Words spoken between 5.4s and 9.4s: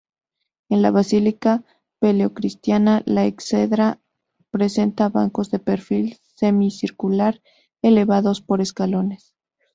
de perfil semicircular elevados por escalones.